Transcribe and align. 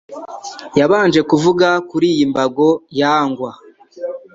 yabanje 0.79 1.19
kuvuga 1.29 1.67
kuriyi 1.89 2.23
mbago 2.31 2.67
yangwa 2.99 3.51